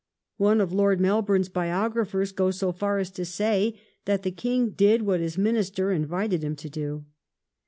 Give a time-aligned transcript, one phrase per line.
[0.37, 4.71] One of Lord Melbourne's biographei s goes so far as to say that" the King
[4.71, 7.05] did what his Minister invited him to do